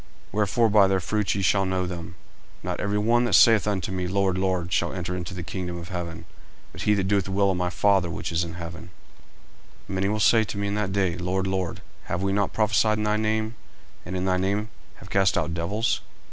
[0.01, 2.15] 40:007:020 Wherefore by their fruits ye shall know them.
[2.63, 5.77] 40:007:021 Not every one that saith unto me, Lord, Lord, shall enter into the kingdom
[5.77, 6.25] of heaven;
[6.71, 8.89] but he that doeth the will of my Father which is in heaven.
[9.87, 12.97] 40:007:022 Many will say to me in that day, Lord, Lord, have we not prophesied
[12.97, 13.53] in thy name?
[14.03, 16.01] and in thy name have cast out devils?